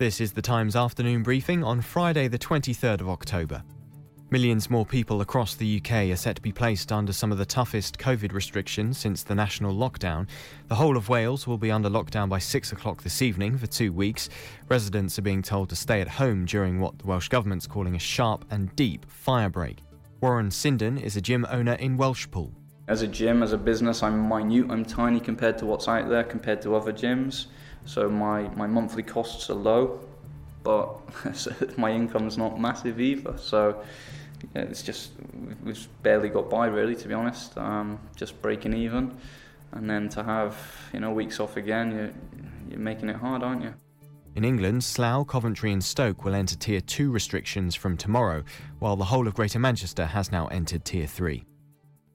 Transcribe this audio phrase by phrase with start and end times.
[0.00, 3.64] This is the Times afternoon briefing on Friday, the 23rd of October.
[4.30, 7.44] Millions more people across the UK are set to be placed under some of the
[7.44, 10.28] toughest COVID restrictions since the national lockdown.
[10.68, 13.92] The whole of Wales will be under lockdown by 6 o'clock this evening for two
[13.92, 14.28] weeks.
[14.68, 17.98] Residents are being told to stay at home during what the Welsh Government's calling a
[17.98, 19.78] sharp and deep fire break.
[20.20, 22.52] Warren Sinden is a gym owner in Welshpool.
[22.86, 26.22] As a gym, as a business, I'm minute, I'm tiny compared to what's out there,
[26.22, 27.46] compared to other gyms.
[27.88, 29.98] So my, my monthly costs are low,
[30.62, 30.98] but
[31.78, 33.38] my income's not massive either.
[33.38, 33.82] So
[34.54, 35.12] it's just,
[35.64, 39.16] we've barely got by really, to be honest, um, just breaking even.
[39.72, 40.54] And then to have,
[40.92, 42.10] you know, weeks off again, you're,
[42.68, 43.72] you're making it hard, aren't you?
[44.34, 48.44] In England, Slough, Coventry, and Stoke will enter Tier 2 restrictions from tomorrow,
[48.80, 51.42] while the whole of Greater Manchester has now entered Tier 3.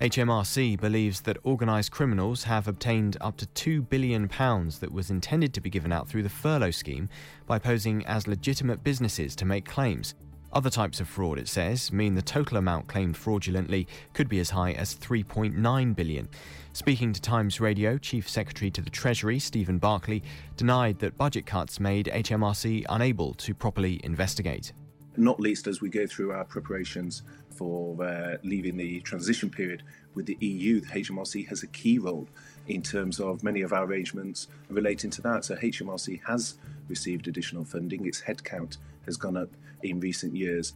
[0.00, 5.60] HMRC believes that organised criminals have obtained up to £2 billion that was intended to
[5.60, 7.08] be given out through the furlough scheme
[7.48, 10.14] by posing as legitimate businesses to make claims.
[10.52, 14.50] Other types of fraud, it says, mean the total amount claimed fraudulently could be as
[14.50, 16.28] high as 3.9 billion.
[16.74, 20.22] Speaking to Times Radio, Chief Secretary to the Treasury, Stephen Barclay,
[20.56, 24.72] denied that budget cuts made HMRC unable to properly investigate.
[25.18, 29.82] Not least as we go through our preparations for uh, leaving the transition period
[30.14, 30.80] with the EU.
[30.80, 32.28] The HMRC has a key role
[32.68, 35.44] in terms of many of our arrangements relating to that.
[35.44, 36.54] So HMRC has
[36.86, 38.06] received additional funding.
[38.06, 39.50] Its headcount has gone up
[39.82, 40.74] in recent years.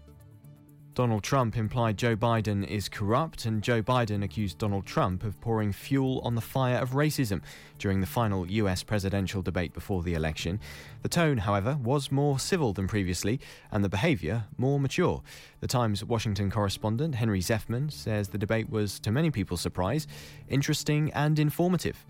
[0.94, 5.72] Donald Trump implied Joe Biden is corrupt, and Joe Biden accused Donald Trump of pouring
[5.72, 7.40] fuel on the fire of racism
[7.78, 10.60] during the final US presidential debate before the election.
[11.00, 13.40] The tone, however, was more civil than previously,
[13.70, 15.22] and the behaviour more mature.
[15.60, 20.06] The Times Washington correspondent Henry Zeffman says the debate was, to many people's surprise,
[20.48, 22.04] interesting and informative.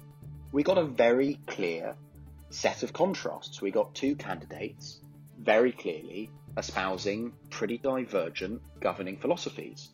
[0.50, 1.94] We got a very clear
[2.50, 3.62] set of contrasts.
[3.62, 4.98] We got two candidates
[5.38, 9.90] very clearly espousing pretty divergent governing philosophies.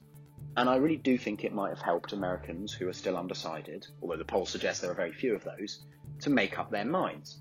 [0.57, 4.17] And I really do think it might have helped Americans who are still undecided, although
[4.17, 5.85] the polls suggest there are very few of those,
[6.21, 7.39] to make up their minds.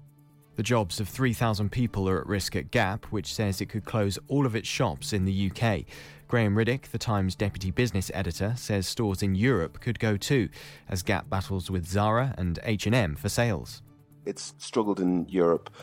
[0.56, 4.18] The jobs of 3,000 people are at risk at Gap, which says it could close
[4.28, 5.86] all of its shops in the UK.
[6.28, 10.50] Graham Ruddick, the Times deputy business editor, says stores in Europe could go too,
[10.90, 13.82] as Gap battles with Zara and H&M for sales.
[14.28, 15.74] It's struggled in Europe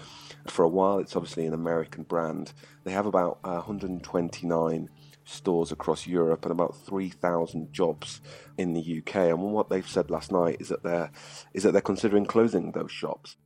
[0.46, 0.98] for a while.
[0.98, 2.52] It's obviously an American brand.
[2.84, 4.90] They have about uh, 129
[5.24, 8.20] stores across Europe and about 3,000 jobs
[8.58, 9.16] in the UK.
[9.16, 11.10] And what they've said last night is that they're
[11.54, 13.36] is that they're considering closing those shops.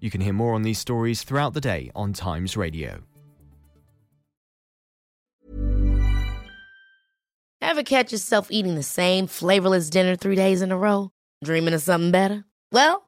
[0.00, 3.00] You can hear more on these stories throughout the day on Times Radio.
[7.60, 11.10] Ever catch yourself eating the same flavorless dinner three days in a row?
[11.44, 12.44] Dreaming of something better?
[12.72, 13.07] Well,